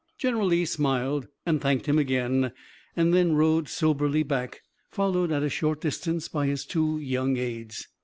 [0.17, 2.53] General Lee smiled and thanked him again,
[2.95, 7.87] and then rode soberly back, followed at a short distance by his two young aides.